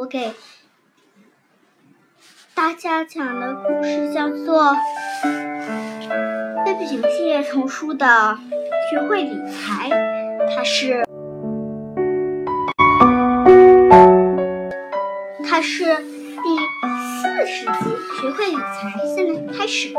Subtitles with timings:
[0.00, 0.32] 我给
[2.54, 4.64] 大家讲的故事叫做
[6.64, 8.38] 《贝贝熊系列丛书的
[8.90, 9.90] 学会理财》，
[10.56, 11.04] 它是
[15.46, 16.56] 它是第
[17.20, 17.70] 四十集
[18.22, 19.92] 《学会理财》，现在开始。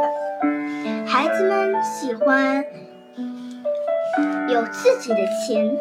[1.05, 2.65] 孩子们喜欢
[4.49, 5.77] 有自己的钱，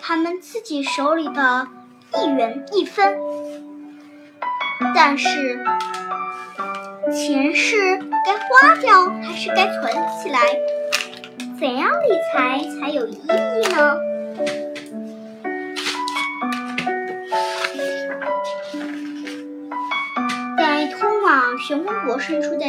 [0.00, 1.68] 他们自己手里的
[2.20, 3.16] 一元一分。
[4.94, 5.64] 但是，
[7.12, 10.38] 钱是该花掉还是该存起来？
[11.58, 13.96] 怎样理财才有意义呢？
[20.58, 22.64] 在通往漩涡国深处的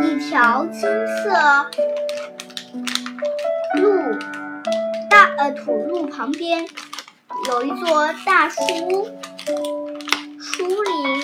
[0.00, 1.70] 一条金色
[3.74, 4.18] 路
[5.08, 6.66] 大呃土路旁边，
[7.46, 9.06] 有一座大书屋。
[10.40, 11.22] 书里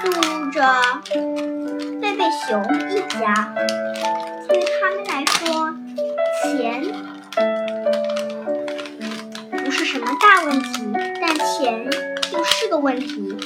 [0.00, 0.62] 住着
[2.00, 3.54] 贝贝熊一家，
[4.48, 5.74] 对他们来说，
[6.42, 6.82] 钱
[9.64, 11.84] 不是什么大问题，但钱
[12.32, 13.36] 又是个问题。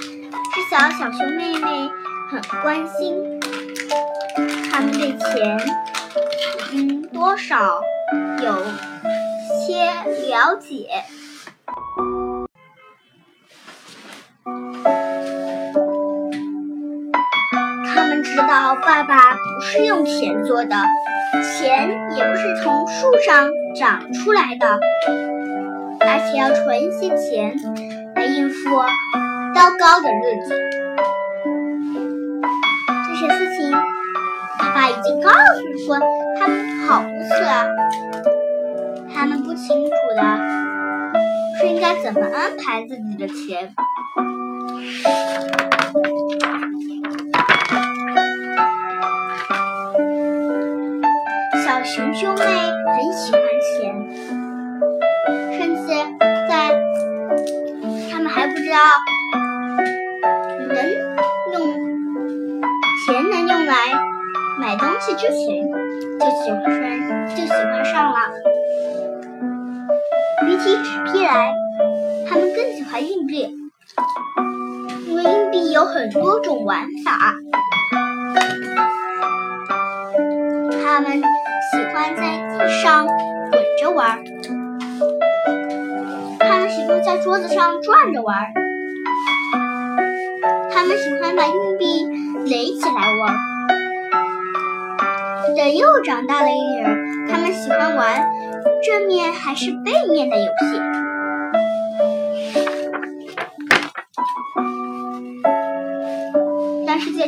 [0.54, 1.90] 是小小熊妹妹
[2.30, 3.40] 很关心，
[4.70, 5.58] 他们对钱
[6.72, 7.82] 嗯多少
[8.42, 8.64] 有
[9.66, 9.92] 些
[10.28, 10.88] 了解。
[18.22, 20.76] 知道爸爸不是用钱做的，
[21.42, 24.80] 钱也不是从树上长出来的，
[26.00, 27.56] 而且要存一些钱
[28.14, 28.70] 来应付
[29.54, 30.54] 糟糕的日子。
[33.08, 33.70] 这些事情，
[34.58, 35.98] 爸爸已经告诉过
[36.38, 37.66] 他们好多次了，
[39.14, 40.22] 他们不清楚的
[41.58, 43.74] 是应该怎么安排自己的钱。
[81.72, 84.22] 喜欢在地上滚着玩，
[86.38, 88.52] 他们喜欢在桌子上转着玩，
[90.72, 92.06] 他们喜欢把硬币
[92.44, 93.34] 垒起来玩。
[95.56, 96.84] 等又长大了一点，
[97.28, 98.30] 他们喜欢玩
[98.84, 101.05] 正面还是背面的游戏。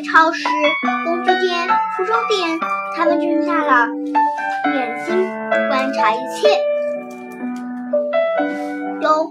[0.02, 0.48] 超市、
[1.04, 2.58] 工具店、服装店，
[2.96, 3.88] 他们睁大了。
[4.74, 5.28] 眼睛
[5.68, 6.58] 观察一切，
[9.00, 9.28] 都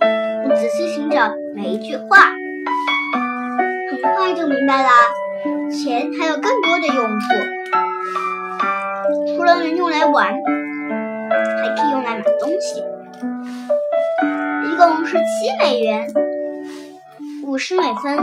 [0.55, 2.31] 仔细听着每一句话，
[3.91, 4.89] 很快就明白了。
[5.69, 7.25] 钱还有更多的用处，
[9.27, 10.33] 除了能用来玩，
[11.61, 12.83] 还可以用来买东西。
[14.65, 16.07] 一共是七美元，
[17.45, 18.17] 五十美分，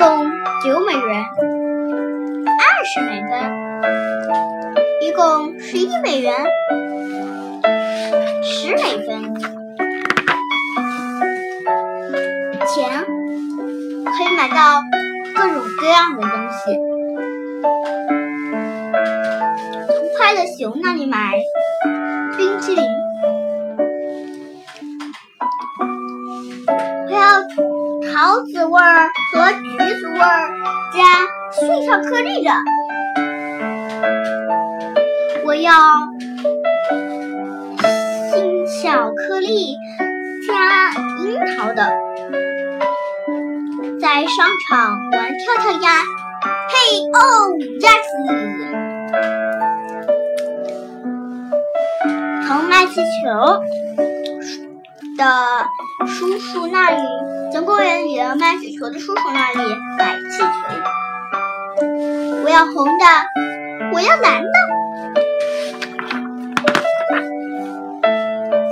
[0.00, 0.30] 共
[0.64, 1.24] 九美元。
[2.46, 3.30] 二十美分，
[5.02, 6.34] 一共十一美元，
[8.42, 9.34] 十美分。
[12.66, 13.04] 钱
[14.06, 14.80] 可以买到
[15.36, 16.78] 各种各样的东西。
[19.86, 21.34] 从快乐熊那里买
[22.38, 22.82] 冰淇淋，
[28.20, 30.50] 桃子味儿和橘子味儿
[30.92, 30.98] 加
[31.52, 32.50] 碎巧克力的。
[35.46, 35.72] 我要
[38.30, 39.74] 新巧克力
[40.46, 40.92] 加
[41.24, 41.90] 樱桃的，
[43.98, 45.88] 在商场玩跳跳鸭，
[46.68, 46.76] 嘿
[47.14, 47.18] 哦，
[47.80, 48.10] 鸭子！
[52.46, 53.00] 从卖气球
[55.20, 55.26] 的
[56.06, 56.96] 叔叔那里，
[57.52, 59.58] 从公园里的卖气球的叔叔那里
[59.98, 60.46] 买气球。
[62.42, 63.04] 我要红的，
[63.92, 64.48] 我要蓝的。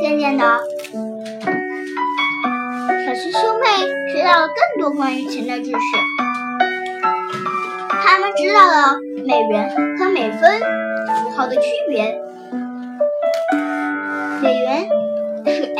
[0.00, 0.58] 渐渐的
[3.04, 3.66] 小熊兄妹
[4.10, 5.76] 学到了更多关于钱的知识。
[7.90, 8.96] 他们知道了
[9.26, 9.68] 美元
[9.98, 10.60] 和美分
[11.22, 12.18] 符号的区别。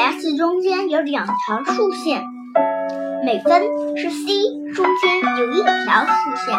[0.09, 2.25] ，S 中间有两条竖线，
[3.27, 3.63] 每分
[3.95, 4.27] 是 C
[4.75, 6.59] 中间有一条竖线。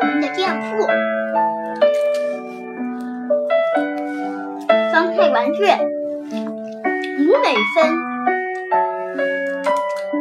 [0.00, 0.86] 我们的店铺，
[4.92, 5.62] 方块玩具，
[7.20, 7.76] 五美分。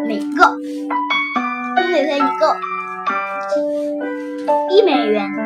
[0.07, 0.53] 每个，
[1.81, 2.55] 五美分一个，
[4.69, 5.44] 一美元。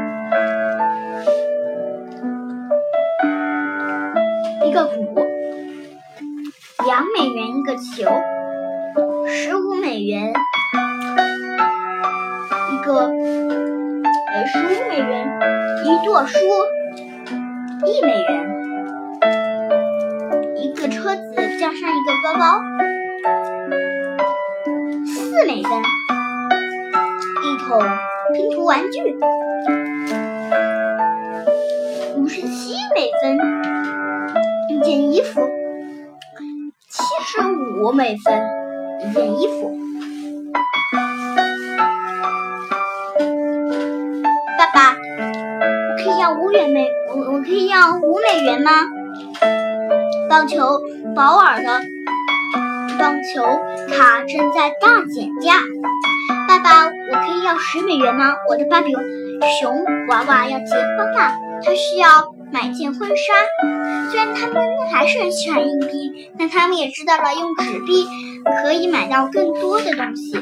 [6.99, 8.11] 两美元一个球，
[9.25, 10.33] 十五美元
[12.73, 15.39] 一个，呃，十五美元
[15.85, 16.37] 一垛书，
[17.85, 18.49] 一美元
[20.57, 22.59] 一个车子加上一个包包，
[25.05, 25.71] 四美分
[27.45, 27.81] 一桶
[28.33, 29.15] 拼图玩具，
[32.17, 33.39] 五十七美分。
[34.71, 35.41] 一件衣服，
[37.31, 38.41] 十五美分
[39.01, 39.77] 一件衣服。
[44.57, 48.71] 爸爸，我可以要五元美，我我可以要五美元吗？
[50.27, 50.81] 棒球
[51.15, 51.69] 保尔的
[52.97, 53.43] 棒球
[53.95, 55.59] 卡正在大减价。
[56.47, 58.33] 爸爸，我可以要十美元吗？
[58.49, 58.91] 我的芭比
[59.61, 61.31] 熊娃娃要结婚了，
[61.63, 62.38] 它需要。
[62.51, 63.33] 买件婚纱，
[64.11, 68.07] 虽然他们还是很喜欢硬币，但他们也知道了用纸币
[68.63, 70.33] 可以买到更多的东西。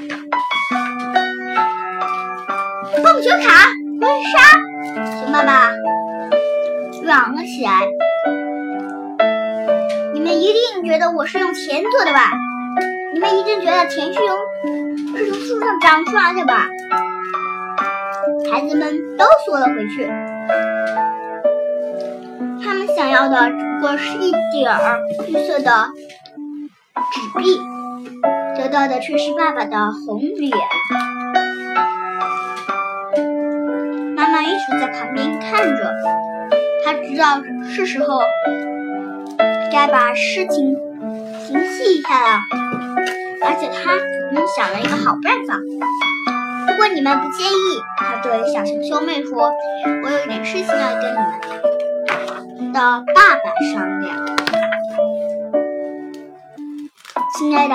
[3.04, 3.68] 棒球卡、
[4.02, 4.40] 婚纱，
[5.20, 5.72] 熊爸爸
[7.04, 7.88] 嚷了起来
[10.14, 12.32] ：“你们一定觉得我是用钱做的吧？
[13.14, 14.38] 你们一定觉得钱是用
[15.16, 16.70] 是从树上长出来的吧？”
[18.52, 20.10] 孩子们都缩了回去。
[22.96, 25.88] 想要的只不过是一点儿绿色的
[27.12, 27.60] 纸币，
[28.58, 30.52] 得到的却是爸爸的红脸。
[34.16, 35.94] 妈妈一直在旁边看着，
[36.86, 38.20] 她知道是时候
[39.72, 40.76] 该把事情
[41.46, 42.40] 平息一下了，
[43.46, 43.92] 而且她
[44.56, 45.56] 想了一个好办法。
[46.70, 49.52] 如果你们不介意，她对小熊兄妹说
[50.04, 51.32] ：“我有一点事情要跟你们。”
[52.78, 53.42] 的爸爸
[53.74, 54.16] 商量，
[57.36, 57.74] 亲爱的，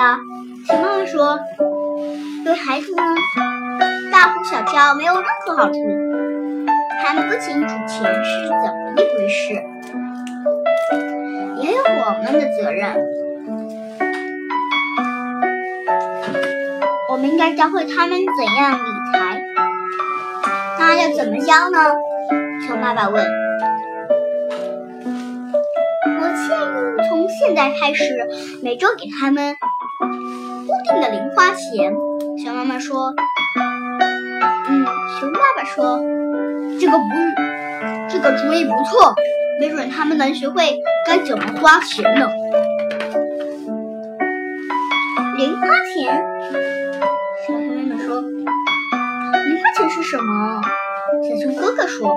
[0.65, 1.37] 熊妈妈说，
[2.45, 3.03] 对孩子们
[4.13, 5.73] 大呼小叫没有任何好处。
[7.03, 9.61] 他们不清楚钱是怎么一回事，
[11.61, 12.95] 也有我们的责任。
[17.09, 19.41] 我们应该教会他们怎样理财。
[20.79, 21.93] 那要怎么教呢？
[22.65, 23.42] 熊爸爸问。
[27.55, 28.03] 现在开始，
[28.63, 31.93] 每周给他们固定的零花钱。
[32.43, 33.13] 熊妈妈说
[34.69, 34.83] ：“嗯。”
[35.19, 36.01] 熊爸爸说
[36.81, 37.03] ：“这个不，
[38.09, 39.13] 这个主意不错，
[39.59, 42.27] 没准他们能学会该怎么花钱呢。”
[45.37, 46.25] 零花钱，
[47.45, 48.19] 小熊妹妹说
[49.45, 50.59] ：“零花钱是什么？”
[51.21, 52.15] 小熊哥哥说：“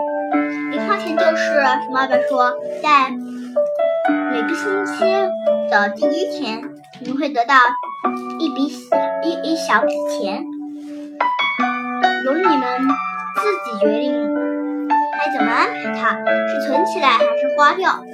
[0.73, 3.13] 零花钱就是熊爸爸说在。”
[4.09, 5.05] 每个星期
[5.69, 6.63] 的第一天，
[7.01, 7.57] 你们会得到
[8.39, 10.45] 一笔小一一小笔钱，
[12.25, 12.63] 由你们
[13.37, 14.13] 自己决定
[15.19, 16.17] 该怎么安排它，
[16.47, 18.05] 是存起来还是花掉。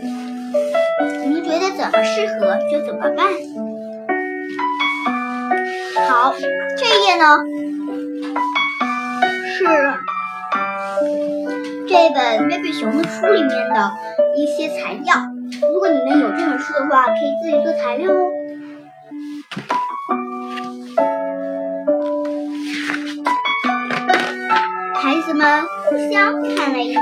[1.24, 3.26] 你们觉得怎么适合就怎么办。
[6.08, 6.34] 好，
[6.78, 7.36] 这一页呢
[9.46, 9.66] 是
[11.86, 13.92] 这本贝贝熊的书里面的
[14.36, 15.31] 一些材料。
[15.60, 18.30] 如果你们有这本书的话，可以自己做材料哦。
[24.94, 26.98] 孩子们互相看了一眼，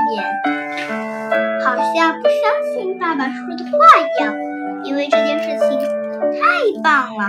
[1.63, 2.41] 好像不相
[2.73, 4.33] 信爸爸说的话一样，
[4.83, 7.27] 因为这件事情太棒了，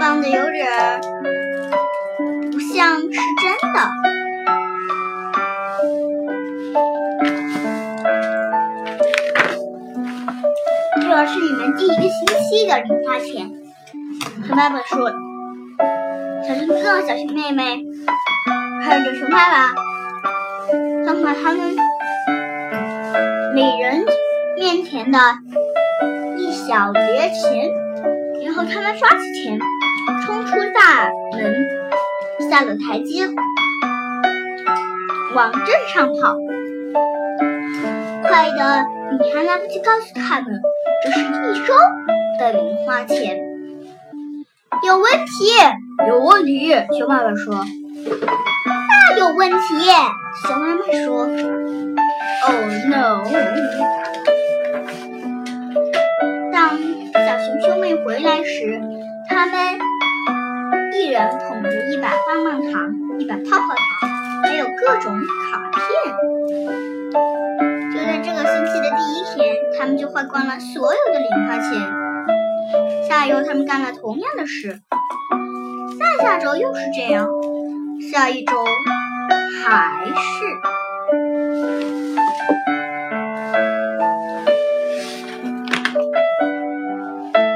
[0.00, 1.00] 棒的有点
[2.52, 4.13] 不像是真的。
[11.26, 13.50] 是你们第一个星期的零花钱。
[14.46, 15.10] 熊爸爸说
[16.46, 17.82] ：“小熊哥、小熊妹妹
[18.82, 19.74] 看着熊爸爸，
[21.06, 21.74] 放下他们
[23.54, 24.04] 每人
[24.58, 25.18] 面前的
[26.36, 27.70] 一小叠钱，
[28.44, 29.58] 然后他们刷起钱，
[30.26, 33.26] 冲出大门，下了台阶，
[35.34, 35.64] 往镇
[35.94, 36.36] 上跑。
[38.22, 38.84] 快的。”
[39.20, 40.60] 你还来不及告诉他们，
[41.02, 41.74] 这是一周
[42.38, 43.38] 的零花钱。
[44.82, 45.48] 有问题？
[46.08, 46.74] 有问题？
[46.98, 47.64] 熊爸爸说。
[49.10, 49.56] 那有问题？
[50.46, 51.28] 熊妈妈说。
[52.46, 53.24] Oh no！
[56.52, 56.76] 当
[57.14, 58.80] 小熊兄妹回来时，
[59.28, 59.54] 他们
[60.92, 64.10] 一人捧着一把棒棒糖，一把泡泡糖，
[64.42, 65.82] 还有各种卡片。
[69.78, 71.92] 他们就花光了所有的零花钱。
[73.08, 74.80] 下一周他们干了同样的事，
[75.98, 77.28] 下下周又是这样，
[78.10, 78.52] 下一周
[79.62, 80.14] 还是。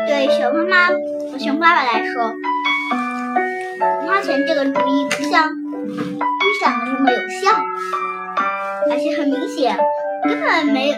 [0.06, 0.86] 对熊妈妈
[1.32, 2.32] 和熊爸爸来说，
[4.02, 7.50] 零花钱这个主意不像预想的那么有效，
[8.90, 9.78] 而且很明显。
[10.24, 10.94] 根本没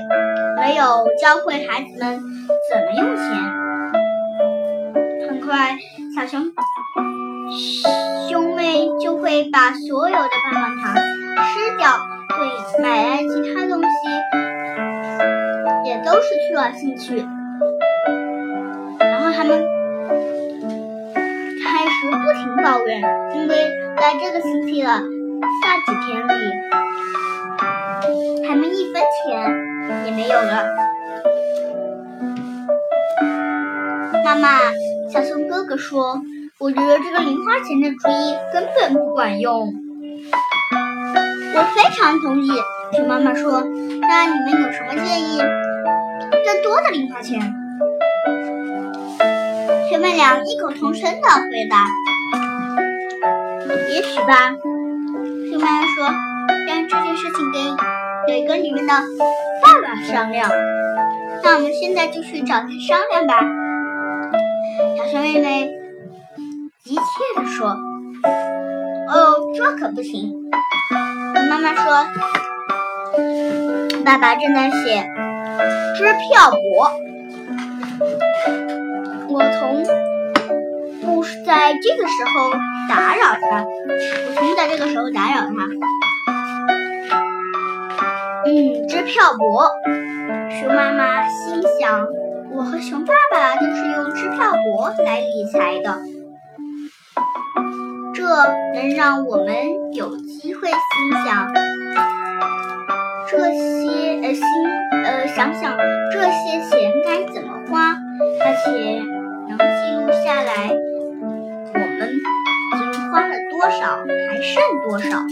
[0.57, 2.21] 没有教会孩子们
[2.71, 3.25] 怎么用钱。
[5.29, 5.77] 很快，
[6.15, 6.53] 小熊
[8.29, 11.99] 兄妹就会把所有的棒棒糖吃掉，
[12.29, 13.89] 对买来其他东西
[15.85, 17.27] 也都失去了兴趣。
[18.99, 19.50] 然后他们
[21.62, 23.00] 开始不停抱怨，
[23.35, 23.55] 因为
[23.97, 26.31] 在这个星期的下几天里。
[28.47, 30.67] 他们一分钱也没有了。
[34.25, 34.49] 妈妈，
[35.11, 36.21] 小熊哥哥说
[36.59, 39.73] ：“我觉得这个零花钱的主意根本不管用。”
[41.52, 42.49] 我非常同意，
[42.93, 43.62] 熊妈妈说
[44.00, 45.38] ：“那你们有什么建议？
[46.45, 47.40] 更多的零花钱？”
[49.90, 51.88] 兄妹俩异口同声的回答
[53.93, 54.55] ：“也许吧。”
[55.50, 56.05] 熊妈妈说
[56.69, 57.59] ：“让这事情给。”
[58.27, 58.93] 得跟你们的
[59.62, 60.49] 爸爸商量。
[61.43, 63.41] 那我们现在就去找他商量吧。
[64.97, 65.71] 小熊妹妹
[66.85, 67.00] 急切
[67.35, 67.71] 地说
[69.09, 70.35] ：“哦，这可不行。”
[71.50, 72.07] 妈妈说
[74.05, 75.03] ：“爸爸正在写
[75.97, 76.57] 支票簿，
[79.33, 79.83] 我从
[81.03, 82.53] 不在这个时候
[82.89, 85.50] 打扰他，我从不在这个时候打扰他。”
[88.50, 89.62] 嗯，支票簿。
[90.59, 92.09] 熊妈妈心想
[92.52, 95.99] ：“我和熊爸爸都是用支票簿来理财的，
[98.12, 98.25] 这
[98.75, 99.54] 能让我们
[99.92, 100.76] 有机会心
[101.25, 101.47] 想
[103.28, 104.42] 这些呃心
[105.04, 105.78] 呃想想
[106.11, 109.00] 这些钱该怎么花，而且
[109.49, 110.75] 能记录下来
[111.73, 115.23] 我们已经花了多少，还剩多少。”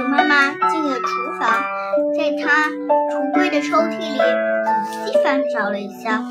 [0.00, 1.62] 熊妈妈进了厨房，
[2.16, 6.24] 在她橱柜的抽屉里仔细翻找了一下，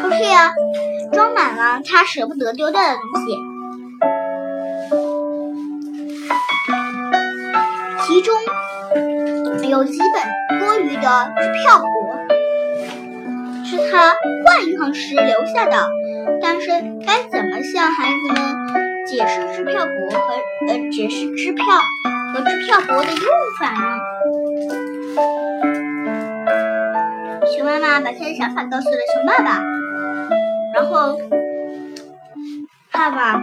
[0.00, 0.50] 抽屉啊，
[1.12, 3.36] 装满了她舍不得丢掉的东西，
[8.06, 8.34] 其中
[9.68, 11.84] 有几本多余的支票簿，
[13.66, 14.14] 是她
[14.46, 15.90] 换银行时留下的，
[16.40, 16.70] 但是
[17.06, 18.87] 该怎么向孩子们？
[19.08, 20.18] 解释支票簿和
[20.68, 21.64] 呃，解释支票
[22.34, 23.24] 和支票簿的用
[23.58, 23.98] 法呢？
[27.46, 29.62] 熊妈妈把她的想法告诉了熊爸爸，
[30.74, 31.18] 然后
[32.92, 33.40] 爸爸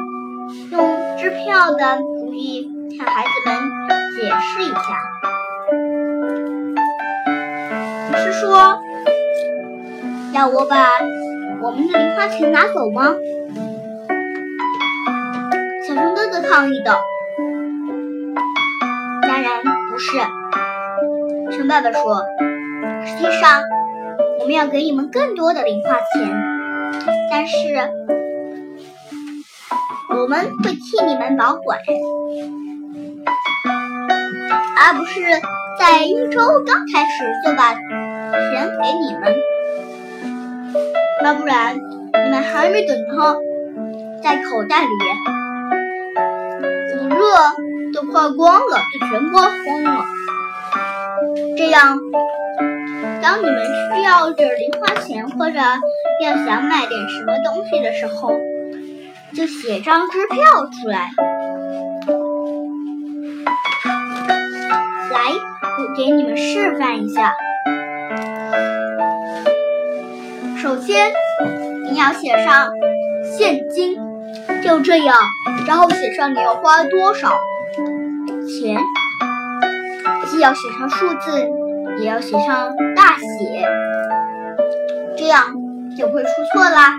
[0.72, 3.58] 用支票的主意向孩子们
[4.16, 4.80] 解释一下。
[8.12, 8.80] 你是说
[10.32, 11.00] 要我把
[11.64, 13.16] 我们的零花钱拿走吗？
[16.50, 17.00] 抗议的，
[19.24, 20.18] 当然不是。
[21.52, 22.24] 熊爸爸说
[23.06, 23.62] ：“实际上，
[24.40, 26.32] 我们要给你们更多的零花钱，
[27.32, 27.56] 但是
[30.10, 31.80] 我们会替你们保管，
[34.78, 35.22] 而不是
[35.80, 39.36] 在一周刚开始就把钱给你们。
[41.24, 43.36] 要不然，你们还没等它
[44.22, 44.88] 在口袋里。”
[47.26, 47.32] 热
[47.92, 50.06] 都花光了，就全花光了。
[51.58, 51.98] 这样，
[53.22, 58.32] 当你们需要点零花钱或者要想买点什么东西的时候，
[59.36, 61.10] 就写张支票出来。
[65.12, 65.32] 来，
[65.80, 67.34] 我给你们示范一下。
[70.62, 71.12] 首先，
[71.90, 72.70] 你要写上
[73.38, 73.98] 现金。
[74.66, 75.16] 就这样，
[75.68, 77.40] 然后写上你要花多少
[78.48, 78.80] 钱，
[80.26, 81.48] 既要写上数字，
[82.00, 83.64] 也要写上大写，
[85.16, 85.54] 这样
[85.96, 86.98] 就不会出错啦。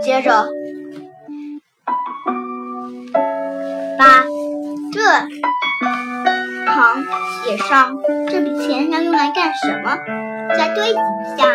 [0.00, 0.48] 接着，
[3.96, 4.24] 把
[4.92, 5.00] 这
[6.72, 7.04] 行
[7.44, 9.96] 写上这笔钱要用来干什么，
[10.58, 11.46] 再对比一下。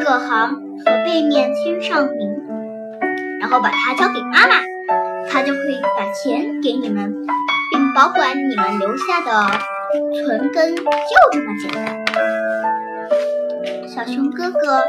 [0.00, 2.47] 各行和背面签上名，
[3.40, 4.60] 然后把它交给妈妈，
[5.30, 5.58] 她就会
[5.96, 7.14] 把钱给你们，
[7.70, 9.50] 并保管你们留下的
[10.24, 10.82] 存根，就
[11.32, 12.04] 这么简单。
[13.86, 14.82] 小熊哥哥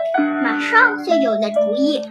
[0.43, 2.01] 马上就有了主意，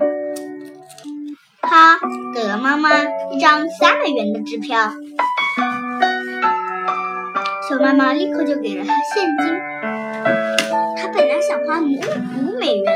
[1.63, 1.99] 他
[2.35, 2.91] 给了妈妈
[3.31, 4.93] 一张三百元的支票，
[7.69, 9.59] 熊妈妈立刻就给了他现金。
[10.97, 12.93] 他本来想花五五美元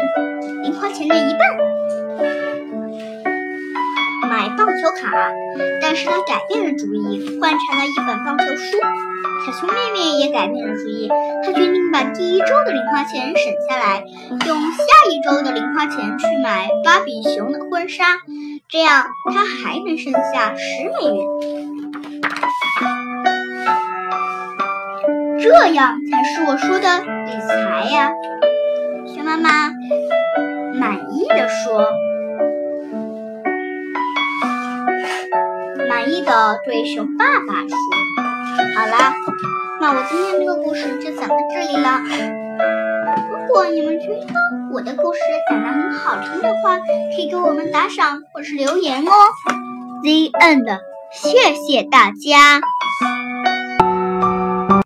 [0.63, 1.41] 零花钱的一半
[4.33, 5.31] 买棒球卡，
[5.83, 8.79] 但是他改变了主意，换成了一本棒球书。
[9.45, 11.07] 小熊妹妹也改变了主意，
[11.45, 14.03] 她决定把第一周的零花钱省下来，
[14.47, 18.21] 用下一周的零花钱去买芭比熊的婚纱，
[18.71, 21.27] 这样她还能剩下十美元。
[25.43, 28.11] 这样才是我说的理财呀！
[29.15, 29.71] 熊妈妈
[30.73, 31.87] 满意的说，
[36.03, 37.79] 满意的对熊爸爸说
[38.77, 39.15] ：“好啦，
[39.81, 42.01] 那我今天这个故事就讲到这里了。
[43.31, 44.27] 如果你们觉得
[44.73, 49.13] 我的故事讲得很好听的话，可以给我们打赏或是留言哦。”
[50.03, 50.81] The end，
[51.13, 52.61] 谢谢大家。